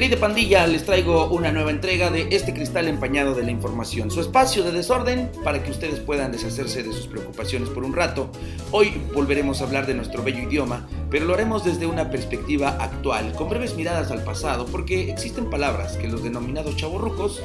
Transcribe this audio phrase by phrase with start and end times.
[0.00, 4.22] Querida pandilla, les traigo una nueva entrega de este cristal empañado de la información, su
[4.22, 8.30] espacio de desorden para que ustedes puedan deshacerse de sus preocupaciones por un rato.
[8.70, 13.34] Hoy volveremos a hablar de nuestro bello idioma, pero lo haremos desde una perspectiva actual,
[13.34, 17.42] con breves miradas al pasado, porque existen palabras que los denominados chavorrucos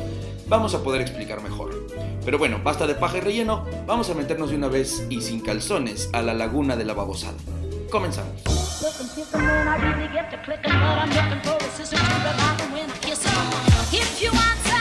[0.47, 1.85] vamos a poder explicar mejor.
[2.23, 5.41] Pero bueno, basta de paja y relleno, vamos a meternos de una vez y sin
[5.41, 7.35] calzones a la laguna de la babosada.
[7.91, 8.54] Comenzamos.
[8.91, 10.71] quick and when I really get to clicking.
[10.71, 13.33] But I'm looking for a sister to revive him when I kiss him.
[13.91, 14.74] If you want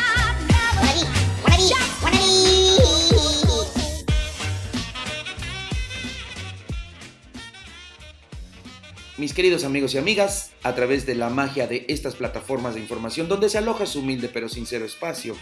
[9.16, 13.28] Mis queridos amigos y amigas, a través de la magia de estas plataformas de información
[13.28, 15.36] donde se aloja su humilde pero sincero espacio,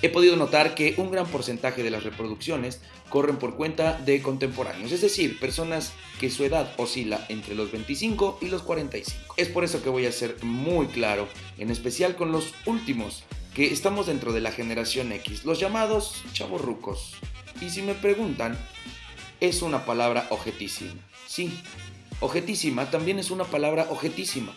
[0.00, 4.92] he podido notar que un gran porcentaje de las reproducciones corren por cuenta de contemporáneos,
[4.92, 9.34] es decir, personas que su edad oscila entre los 25 y los 45.
[9.36, 11.26] Es por eso que voy a ser muy claro,
[11.58, 13.24] en especial con los últimos,
[13.56, 17.16] que estamos dentro de la generación X, los llamados chavorrucos.
[17.60, 18.56] Y si me preguntan,
[19.40, 20.92] es una palabra objetísima.
[21.26, 21.50] Sí,
[22.20, 24.52] Objetísima también es una palabra objetísima.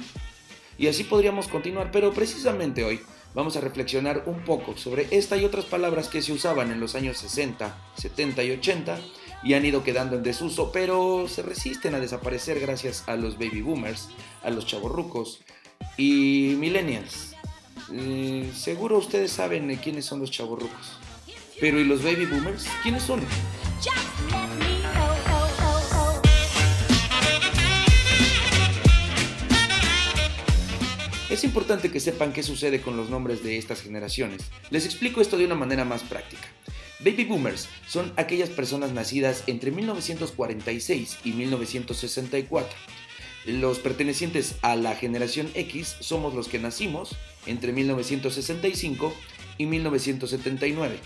[0.78, 3.02] Y así podríamos continuar, pero precisamente hoy
[3.34, 6.96] vamos a reflexionar un poco sobre esta y otras palabras que se usaban en los
[6.96, 9.00] años 60, 70 y 80
[9.44, 13.62] y han ido quedando en desuso, pero se resisten a desaparecer gracias a los baby
[13.62, 14.10] boomers,
[14.44, 15.42] a los chavorrucos
[15.98, 17.36] y millennials.
[17.92, 20.98] Eh, seguro ustedes saben quiénes son los chavorrucos.
[21.60, 22.68] Pero ¿y los baby boomers?
[22.84, 23.22] ¿Quiénes son?
[31.40, 34.42] Es importante que sepan qué sucede con los nombres de estas generaciones.
[34.72, 36.50] Les explico esto de una manera más práctica.
[37.00, 42.78] Baby boomers son aquellas personas nacidas entre 1946 y 1964.
[43.46, 49.14] Los pertenecientes a la generación X somos los que nacimos entre 1965
[49.58, 51.00] y 1979.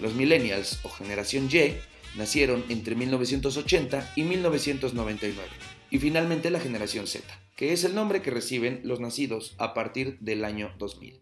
[0.00, 1.76] Los millennials o generación Y
[2.18, 5.77] nacieron entre 1980 y 1999.
[5.90, 7.24] Y finalmente la generación Z
[7.58, 11.20] que es el nombre que reciben los nacidos a partir del año 2000.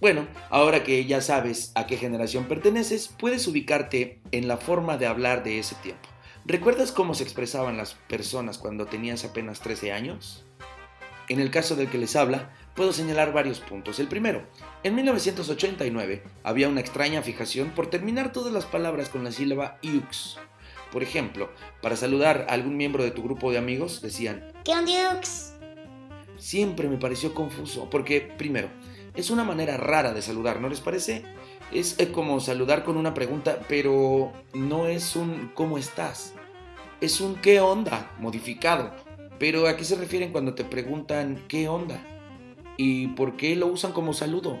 [0.00, 5.06] Bueno, ahora que ya sabes a qué generación perteneces, puedes ubicarte en la forma de
[5.06, 6.08] hablar de ese tiempo.
[6.44, 10.44] ¿Recuerdas cómo se expresaban las personas cuando tenías apenas 13 años?
[11.28, 13.98] En el caso del que les habla, puedo señalar varios puntos.
[13.98, 14.46] El primero,
[14.84, 20.38] en 1989 había una extraña fijación por terminar todas las palabras con la sílaba ux,
[20.92, 25.20] por ejemplo, para saludar a algún miembro de tu grupo de amigos, decían, ¿Qué onda,
[26.38, 28.68] Siempre me pareció confuso, porque, primero,
[29.14, 31.24] es una manera rara de saludar, ¿no les parece?
[31.70, 36.34] Es eh, como saludar con una pregunta, pero no es un ¿cómo estás?
[37.00, 38.10] Es un ¿qué onda?
[38.18, 38.94] modificado.
[39.38, 42.02] Pero ¿a qué se refieren cuando te preguntan ¿qué onda?
[42.76, 44.58] ¿Y por qué lo usan como saludo?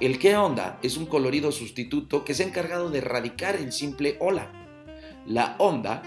[0.00, 0.78] El ¿qué onda?
[0.82, 4.50] es un colorido sustituto que se ha encargado de erradicar el simple hola.
[5.28, 6.02] La onda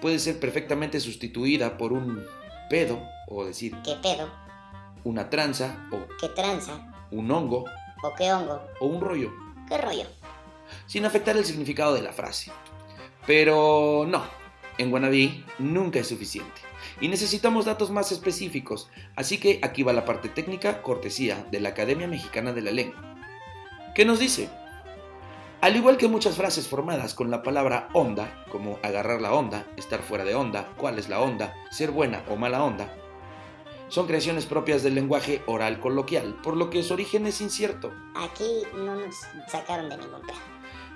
[0.00, 2.24] puede ser perfectamente sustituida por un
[2.70, 2.98] pedo,
[3.28, 4.30] o decir, ¿qué pedo?
[5.04, 6.90] Una tranza, o ¿qué tranza?
[7.10, 7.66] Un hongo,
[8.02, 9.30] o qué hongo, o un rollo.
[9.68, 10.06] ¿Qué rollo?
[10.86, 12.52] Sin afectar el significado de la frase.
[13.26, 14.24] Pero no,
[14.78, 16.62] en Guanabí nunca es suficiente.
[17.02, 21.68] Y necesitamos datos más específicos, así que aquí va la parte técnica cortesía de la
[21.68, 23.14] Academia Mexicana de la Lengua.
[23.94, 24.48] ¿Qué nos dice?
[25.64, 30.02] Al igual que muchas frases formadas con la palabra onda, como agarrar la onda, estar
[30.02, 32.94] fuera de onda, cuál es la onda, ser buena o mala onda,
[33.88, 37.90] son creaciones propias del lenguaje oral coloquial, por lo que su origen es incierto.
[38.14, 39.14] Aquí no nos
[39.48, 40.53] sacaron de ningún pedo.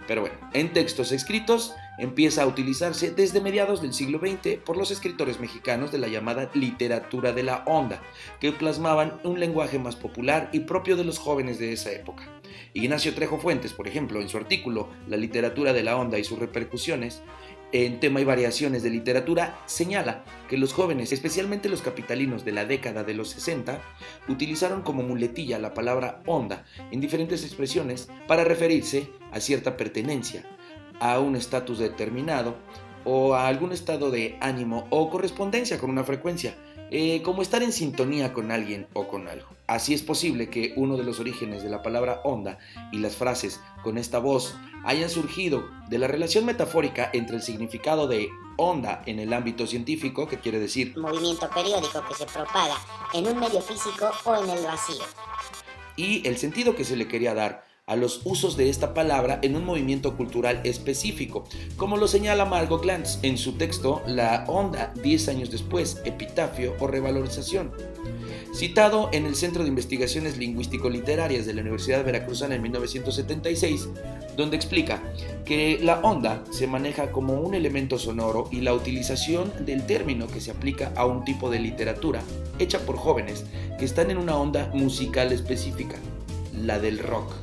[0.09, 4.91] Pero bueno, en textos escritos empieza a utilizarse desde mediados del siglo XX por los
[4.91, 8.01] escritores mexicanos de la llamada literatura de la onda,
[8.41, 12.25] que plasmaban un lenguaje más popular y propio de los jóvenes de esa época.
[12.73, 16.39] Ignacio Trejo Fuentes, por ejemplo, en su artículo La literatura de la onda y sus
[16.39, 17.23] repercusiones,
[17.73, 22.65] en tema y variaciones de literatura, señala que los jóvenes, especialmente los capitalinos de la
[22.65, 23.81] década de los 60,
[24.29, 30.45] utilizaron como muletilla la palabra onda en diferentes expresiones para referirse a cierta pertenencia,
[31.01, 32.57] a un estatus determinado
[33.05, 36.55] o a algún estado de ánimo o correspondencia con una frecuencia,
[36.91, 39.49] eh, como estar en sintonía con alguien o con algo.
[39.67, 42.59] Así es posible que uno de los orígenes de la palabra onda
[42.91, 44.55] y las frases con esta voz
[44.85, 50.27] hayan surgido de la relación metafórica entre el significado de onda en el ámbito científico,
[50.27, 52.77] que quiere decir movimiento periódico que se propaga
[53.13, 55.05] en un medio físico o en el vacío,
[55.97, 59.57] y el sentido que se le quería dar a los usos de esta palabra en
[59.57, 61.45] un movimiento cultural específico,
[61.77, 66.87] como lo señala Margot Glantz en su texto La Onda 10 años después, epitafio o
[66.87, 67.73] revalorización.
[68.55, 73.89] Citado en el Centro de Investigaciones Lingüístico-Literarias de la Universidad Veracruzana en 1976,
[74.37, 75.03] donde explica
[75.45, 80.41] que la onda se maneja como un elemento sonoro y la utilización del término que
[80.41, 82.23] se aplica a un tipo de literatura
[82.59, 83.45] hecha por jóvenes
[83.79, 85.97] que están en una onda musical específica,
[86.67, 87.35] la del rock.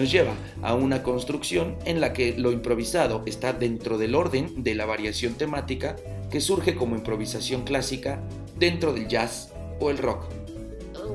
[0.00, 4.74] nos lleva a una construcción en la que lo improvisado está dentro del orden de
[4.74, 5.96] la variación temática
[6.30, 8.22] que surge como improvisación clásica
[8.56, 10.24] dentro del jazz o el rock.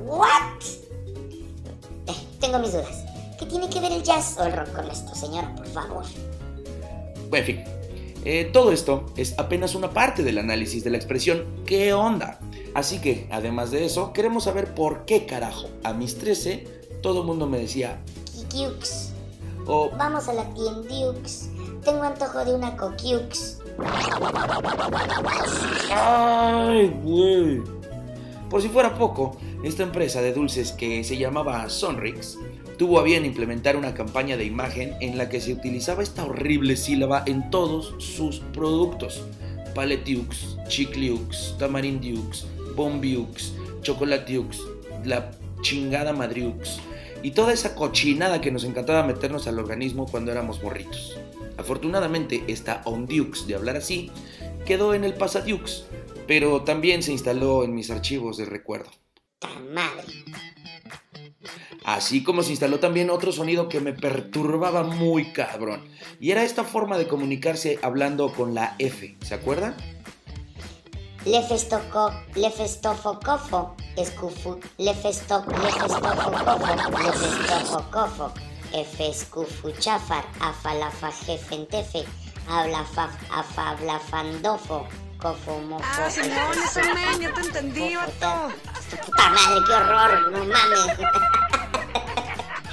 [0.05, 0.61] ¿What?
[2.07, 3.05] Eh, tengo mis dudas.
[3.39, 5.53] ¿Qué tiene que ver el jazz o el rock con esto, señora?
[5.55, 6.05] Por favor.
[7.29, 7.74] Bueno, en fin.
[8.25, 12.39] Eh, todo esto es apenas una parte del análisis de la expresión ¿qué onda?
[12.73, 16.75] Así que, además de eso, queremos saber por qué carajo a mis 13
[17.05, 18.01] todo el mundo me decía
[18.33, 19.11] Kikiux.
[19.67, 21.49] O vamos a la tiendiux.
[21.83, 23.59] Tengo antojo de una coquiux.
[25.91, 27.61] Ay, güey.
[28.49, 32.39] Por si fuera poco, esta empresa de dulces que se llamaba Sonrix
[32.77, 36.75] tuvo a bien implementar una campaña de imagen en la que se utilizaba esta horrible
[36.75, 39.23] sílaba en todos sus productos.
[39.73, 42.45] Paletiux, Chicliux, Tamarindiux,
[42.75, 44.57] Bombiux, Chocolatiux,
[45.03, 45.31] la
[45.61, 46.79] chingada Madriux
[47.23, 51.17] y toda esa cochinada que nos encantaba meternos al organismo cuando éramos morritos.
[51.57, 54.11] Afortunadamente, esta Ondiux de hablar así
[54.65, 55.85] quedó en el Pasadiux,
[56.27, 58.91] pero también se instaló en mis archivos de recuerdo.
[59.73, 60.13] Madre.
[61.85, 65.87] Así como se instaló también otro sonido que me perturbaba muy cabrón.
[66.19, 69.75] Y era esta forma de comunicarse hablando con la F, ¿se acuerdan?
[71.25, 78.33] Lefestoco, lefestofocofo, escufu, lefestoc, lefestofocofo, lefestofocofo,
[78.73, 82.03] efescufu chafar, afalafajefentefe,
[82.49, 84.87] ablafaf, afablafandofo,
[85.19, 85.83] cofomofo.
[85.83, 86.29] Ah, Simón,
[86.63, 88.53] eso men, ya te entendí, vato.
[89.05, 91.34] Puta madre, qué horror, no mames.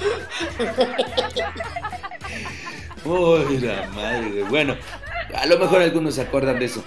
[3.05, 4.77] Uy, la madre, bueno,
[5.35, 6.83] a lo mejor algunos se acuerdan de eso.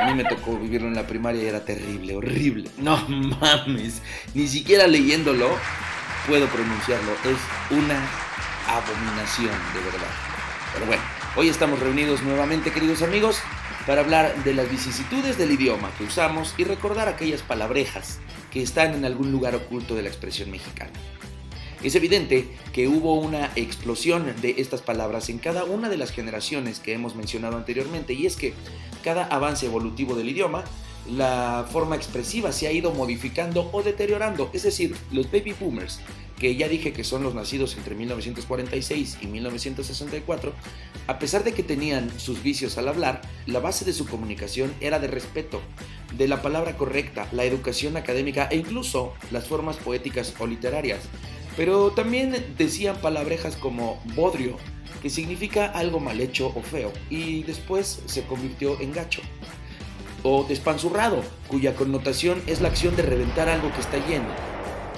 [0.00, 2.70] A mí me tocó vivirlo en la primaria y era terrible, horrible.
[2.76, 4.02] No mames,
[4.34, 5.48] ni siquiera leyéndolo
[6.26, 7.12] puedo pronunciarlo.
[7.24, 7.38] Es
[7.70, 7.98] una
[8.68, 10.08] abominación, de verdad.
[10.74, 11.02] Pero bueno,
[11.36, 13.40] hoy estamos reunidos nuevamente, queridos amigos,
[13.86, 18.18] para hablar de las vicisitudes del idioma que usamos y recordar aquellas palabrejas
[18.50, 20.92] que están en algún lugar oculto de la expresión mexicana.
[21.82, 26.80] Es evidente que hubo una explosión de estas palabras en cada una de las generaciones
[26.80, 28.52] que hemos mencionado anteriormente y es que
[29.04, 30.64] cada avance evolutivo del idioma,
[31.08, 36.00] la forma expresiva se ha ido modificando o deteriorando, es decir, los baby boomers,
[36.38, 40.52] que ya dije que son los nacidos entre 1946 y 1964,
[41.06, 44.98] a pesar de que tenían sus vicios al hablar, la base de su comunicación era
[44.98, 45.60] de respeto,
[46.16, 51.00] de la palabra correcta, la educación académica e incluso las formas poéticas o literarias.
[51.58, 54.56] Pero también decían palabrejas como bodrio,
[55.02, 59.22] que significa algo mal hecho o feo, y después se convirtió en gacho.
[60.22, 64.28] O despanzurrado, cuya connotación es la acción de reventar algo que está lleno.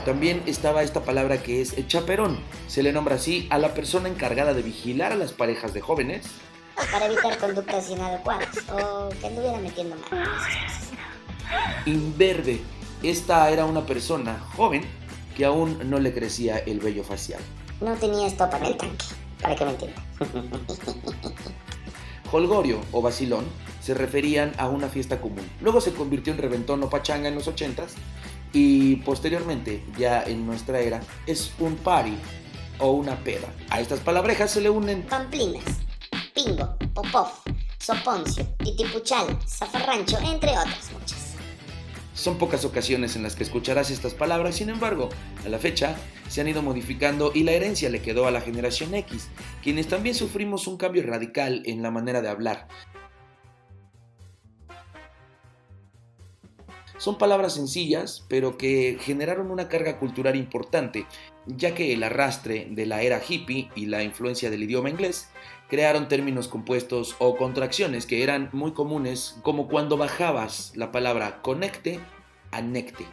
[0.05, 2.39] También estaba esta palabra que es chaperón.
[2.69, 6.27] Se le nombra así a la persona encargada de vigilar a las parejas de jóvenes.
[6.93, 10.29] Para evitar conductas inadecuadas o que anduvieran metiendo mal.
[11.87, 12.61] Inverde.
[13.03, 15.00] Esta era una persona joven
[15.41, 17.41] que aún no le crecía el vello facial.
[17.81, 19.07] No tenía estopa en el tanque,
[19.41, 20.03] para que me entienda.
[22.31, 23.47] Holgorio o vacilón
[23.81, 25.49] se referían a una fiesta común.
[25.63, 27.87] Luego se convirtió en reventón o pachanga en los 80
[28.53, 32.19] y posteriormente, ya en nuestra era, es un party
[32.79, 33.49] o una peda.
[33.71, 35.65] A estas palabrejas se le unen pamplinas,
[36.35, 37.29] pingo, popov,
[37.79, 40.90] soponcio, titipuchal, zafarrancho, entre otras.
[42.21, 45.09] Son pocas ocasiones en las que escucharás estas palabras, sin embargo,
[45.43, 45.97] a la fecha
[46.29, 49.29] se han ido modificando y la herencia le quedó a la generación X,
[49.63, 52.69] quienes también sufrimos un cambio radical en la manera de hablar.
[57.01, 61.07] Son palabras sencillas, pero que generaron una carga cultural importante,
[61.47, 65.31] ya que el arrastre de la era hippie y la influencia del idioma inglés
[65.71, 72.01] crearon términos compuestos o contracciones que eran muy comunes, como cuando bajabas la palabra conecte
[72.51, 73.07] a necte.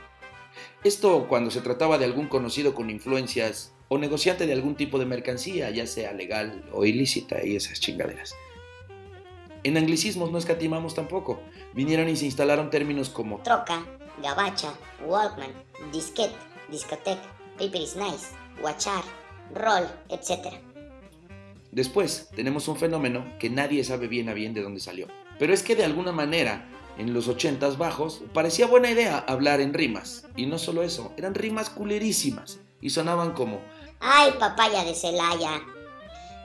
[0.83, 5.05] Esto cuando se trataba de algún conocido con influencias o negociante de algún tipo de
[5.05, 8.35] mercancía, ya sea legal o ilícita y esas chingaderas.
[9.67, 11.41] En anglicismos no escatimamos tampoco.
[11.73, 13.83] Vinieron y se instalaron términos como troca,
[14.23, 14.73] gabacha,
[15.05, 15.51] walkman,
[15.91, 16.37] disquete,
[16.71, 17.21] discoteca,
[17.59, 18.27] paper is nice,
[18.61, 19.03] guachar,
[19.53, 20.53] roll, etc.
[21.73, 25.07] Después tenemos un fenómeno que nadie sabe bien a bien de dónde salió.
[25.37, 26.65] Pero es que de alguna manera,
[26.97, 30.23] en los ochentas bajos, parecía buena idea hablar en rimas.
[30.37, 32.61] Y no solo eso, eran rimas culerísimas.
[32.79, 33.59] Y sonaban como...
[33.99, 35.59] ¡Ay, papaya de Celaya!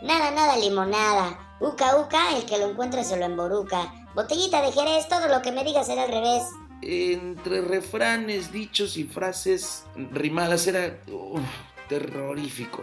[0.02, 1.51] Nada, nada, limonada.
[1.62, 3.94] Uca, uca, el que lo encuentre se lo emboruca.
[4.16, 6.42] Botellita de Jerez, todo lo que me digas será al revés.
[6.82, 10.98] Entre refranes, dichos y frases rimadas era
[11.88, 12.82] terrorífico.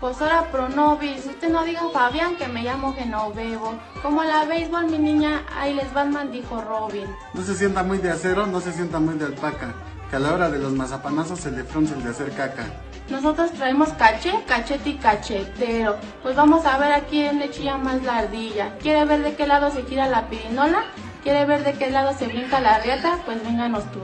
[0.00, 3.74] Pues ahora pronovis, usted no diga Fabián que me llamo Genovevo.
[4.00, 7.06] Como la béisbol, mi niña, ahí les Batman dijo Robin.
[7.34, 9.74] No se sienta muy de acero, no se sienta muy de alpaca.
[10.08, 12.66] Que a la hora de los mazapanazos se le frunce el de hacer caca.
[13.10, 15.96] Nosotros traemos caché, cachete y cachetero.
[16.22, 18.78] Pues vamos a ver a quién le chilla más la ardilla.
[18.78, 20.84] ¿Quiere ver de qué lado se gira la pirinola?
[21.22, 23.20] ¿Quiere ver de qué lado se brinca la riata?
[23.24, 24.00] Pues vénganos tu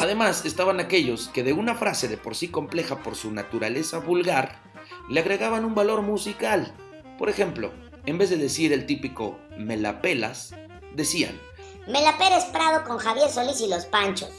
[0.00, 4.60] Además, estaban aquellos que de una frase de por sí compleja por su naturaleza vulgar,
[5.08, 6.72] le agregaban un valor musical.
[7.18, 7.72] Por ejemplo,
[8.04, 10.54] en vez de decir el típico me la pelas,
[10.94, 11.40] decían
[11.86, 14.30] Me la Pérez Prado con Javier Solís y los Panchos.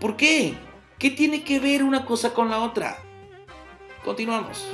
[0.00, 0.54] ¿Por qué?
[0.98, 2.98] ¿Qué tiene que ver una cosa con la otra?
[4.04, 4.64] Continuamos.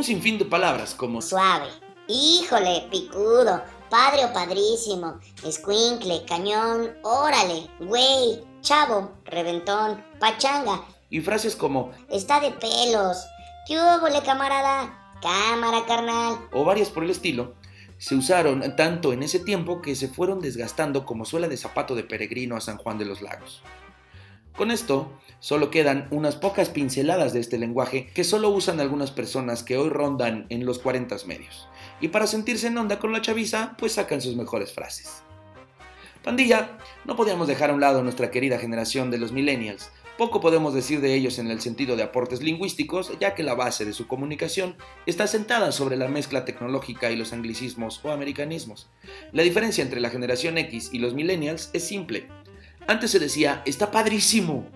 [0.00, 1.68] Un sinfín de palabras como suave,
[2.08, 10.86] híjole, picudo, padre o padrísimo, escuincle, cañón, órale, güey, chavo, reventón, pachanga.
[11.10, 13.26] Y frases como está de pelos,
[13.66, 15.18] ¿qué hubo, camarada?
[15.20, 16.48] Cámara, carnal.
[16.50, 17.52] O varias por el estilo,
[17.98, 22.04] se usaron tanto en ese tiempo que se fueron desgastando como suela de zapato de
[22.04, 23.62] peregrino a San Juan de los Lagos.
[24.56, 29.62] Con esto, solo quedan unas pocas pinceladas de este lenguaje que solo usan algunas personas
[29.62, 31.68] que hoy rondan en los 40 medios.
[32.00, 35.22] Y para sentirse en onda con la chaviza, pues sacan sus mejores frases.
[36.22, 40.74] Pandilla, no podíamos dejar a un lado nuestra querida generación de los millennials, poco podemos
[40.74, 44.06] decir de ellos en el sentido de aportes lingüísticos, ya que la base de su
[44.06, 48.90] comunicación está sentada sobre la mezcla tecnológica y los anglicismos o americanismos.
[49.32, 52.28] La diferencia entre la generación X y los millennials es simple.
[52.86, 54.66] Antes se decía, está padrísimo.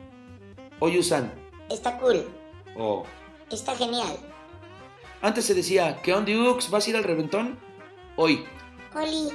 [0.81, 1.33] Hoy usan,
[1.71, 2.29] está cool.
[2.77, 3.05] O,
[3.51, 4.17] está genial.
[5.23, 6.71] Antes se decía, ¿qué on Ux?
[6.71, 7.59] ¿Vas a ir al reventón?
[8.17, 8.45] Hoy,
[8.95, 9.31] Oli,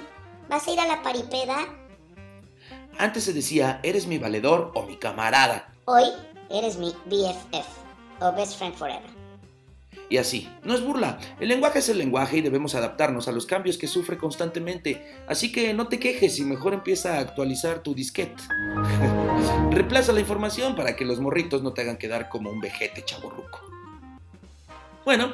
[0.47, 1.67] ¿vas a ir a la paripeda?
[2.97, 5.73] Antes se decía, eres mi valedor o mi camarada.
[5.85, 6.05] Hoy
[6.49, 7.67] eres mi BFF
[8.21, 9.18] o Best Friend Forever.
[10.09, 13.45] Y así, no es burla, el lenguaje es el lenguaje y debemos adaptarnos a los
[13.45, 17.93] cambios que sufre constantemente, así que no te quejes y mejor empieza a actualizar tu
[17.93, 18.41] disquete.
[19.71, 23.61] Reemplaza la información para que los morritos no te hagan quedar como un vejete chaborruco.
[25.05, 25.33] Bueno,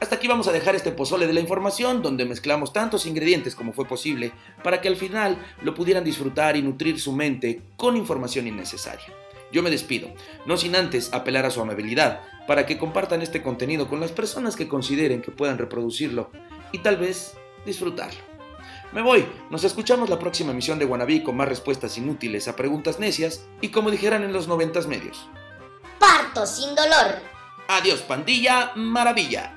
[0.00, 3.72] hasta aquí vamos a dejar este pozole de la información donde mezclamos tantos ingredientes como
[3.72, 8.46] fue posible para que al final lo pudieran disfrutar y nutrir su mente con información
[8.46, 9.06] innecesaria.
[9.52, 10.08] Yo me despido,
[10.46, 14.56] no sin antes apelar a su amabilidad para que compartan este contenido con las personas
[14.56, 16.30] que consideren que puedan reproducirlo
[16.72, 17.34] y tal vez
[17.64, 18.20] disfrutarlo.
[18.92, 23.00] Me voy, nos escuchamos la próxima emisión de Wannabe con más respuestas inútiles a preguntas
[23.00, 25.28] necias y como dijeran en los noventas medios.
[25.98, 27.18] Parto sin dolor.
[27.68, 29.54] Adiós pandilla, maravilla.